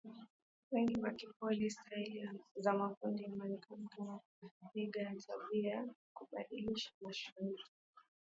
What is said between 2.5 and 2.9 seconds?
za